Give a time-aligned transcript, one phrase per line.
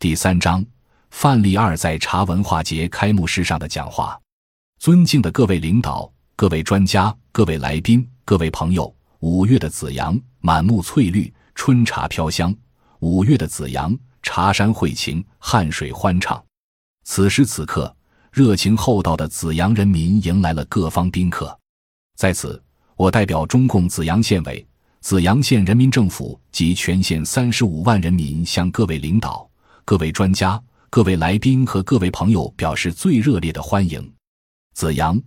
[0.00, 0.64] 第三章，
[1.10, 4.16] 范立二在茶文化节开幕式上的讲话。
[4.78, 12.54] 尊敬的各位领导、各位专家、各位来宾、各位朋友，五月的紫阳，满目翠绿，春茶飘香。
[13.00, 13.92] 五月的紫阳，
[14.22, 16.40] 茶山汇情，汉水欢畅。
[17.02, 17.92] 此时此刻，
[18.30, 21.58] 热情厚道的紫阳人民迎来了各方宾客。
[22.14, 22.62] 在此，
[22.94, 24.64] 我代表中共紫阳县委。
[25.00, 29.47] 紫阳县人民政府及全县三十五万人民向各位领导、
[29.88, 34.12] 各位专家、各位来宾和各位朋友表示最热烈的欢迎。
[34.74, 35.18] 紫阳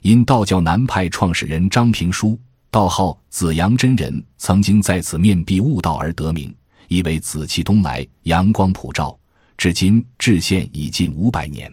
[0.00, 2.36] 因道教南派创始人张平书，
[2.68, 6.52] 道号紫阳真人，曾经在此面壁悟道而得名，
[6.88, 9.16] 以为紫气东来，阳光普照。
[9.56, 11.72] 至今至县已近五百年。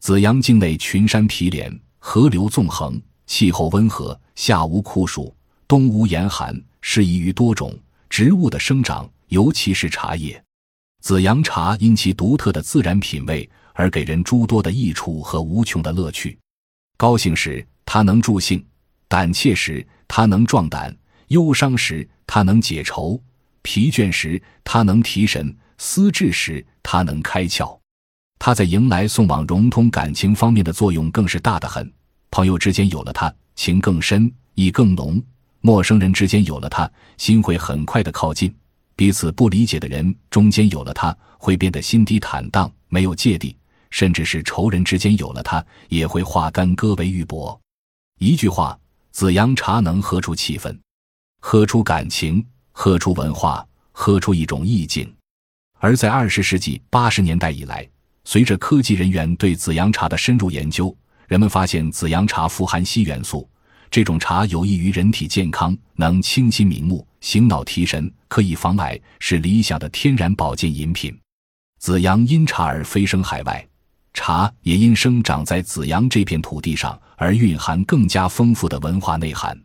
[0.00, 5.34] 紫阳境内群山毗连，河流纵横，气候温和，夏无酷暑，
[5.66, 6.54] 冬无严寒。
[6.82, 7.74] 适宜于多种
[8.10, 10.44] 植物的生长，尤其是茶叶。
[11.00, 16.38] 紫阳茶因其独特的自然品味而给人诸多的益处和无穷的乐趣。
[16.96, 18.60] 高兴时，它能助兴；
[19.08, 20.92] 胆怯时，它能壮胆；
[21.28, 23.18] 忧伤时，它能解愁；
[23.62, 27.78] 疲倦时，它能提神；思志时，它能开窍。
[28.38, 31.90] 它在迎来送往、融通感情方面的作用更是大得很。
[32.30, 35.22] 朋友之间有了它，情更深，意更浓。
[35.62, 38.50] 陌生人之间有了它，心会很快的靠近；
[39.00, 43.56] 彼此不理解的人中间有了它，会变得心底坦荡，没有芥蒂；
[43.88, 47.58] 甚至是仇人之间有了它，也会化干戈为玉帛。
[48.18, 48.78] 一句话，
[49.10, 50.78] 紫阳茶能喝出气氛，
[51.40, 55.10] 喝出感情，喝出文化，喝出一种意境。
[55.78, 57.88] 而在二十世纪八十年代以来，
[58.24, 60.94] 随着科技人员对紫阳茶的深入研究，
[61.26, 63.48] 人们发现紫阳茶富含硒元素。
[63.90, 71.18] 这种茶有益于人体健康，能清心明目、醒脑提神，可以防癌，是理想的天然保健饮品。
[71.80, 73.66] 紫阳因茶而飞升海外，
[74.14, 79.60] 茶也因生长在紫阳这片土地上而蕴含更加丰富的文化内涵。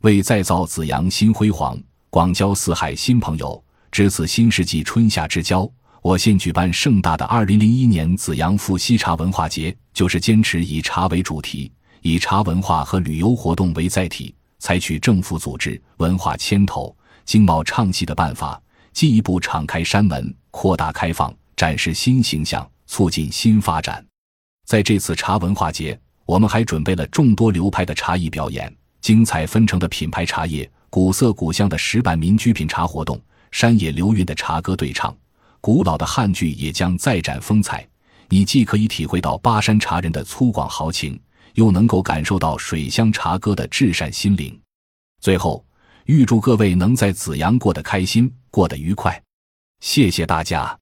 [0.00, 3.62] 为再造紫阳新辉煌，广交四海新朋友，
[3.92, 11.70] 值此新世纪春夏之交，我县举办盛大的二零零一年紫阳富西茶文化节，就是坚持以茶为主题。
[12.08, 16.96] 以茶文化和旅游活动为载体，采取政府组织、文化牵头、
[17.26, 18.58] 经贸唱戏的办法，
[18.94, 24.02] 进一步敞开山门，扩大开放，展示新形象，促进新发展。
[24.64, 33.20] 在这次茶文化节，我们还准备了众多流派的茶艺表演、精彩纷呈的品牌茶叶、古色古香的石板民居品茶活动、
[33.50, 35.14] 山野流韵的茶歌对唱，
[35.60, 37.86] 古老的汉剧也将再展风采。
[38.30, 41.20] 你既可以体会到巴山茶人的粗犷豪情。
[41.58, 44.56] 又能够感受到水乡茶歌的至善心灵。
[45.20, 45.66] 最后，
[46.04, 49.20] 预祝各位能在紫阳过得开心，过得愉快。
[49.80, 50.78] 谢谢大家。